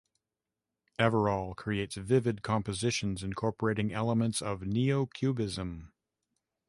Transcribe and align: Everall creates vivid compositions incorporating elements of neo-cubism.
Everall 0.97 1.55
creates 1.55 1.93
vivid 1.95 2.41
compositions 2.41 3.21
incorporating 3.21 3.93
elements 3.93 4.41
of 4.41 4.63
neo-cubism. 4.65 5.91